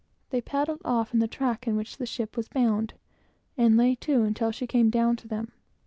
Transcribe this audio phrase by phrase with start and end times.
[0.31, 4.89] They paddled off in the track of the ship, and lay to until she came
[4.89, 5.51] down to them.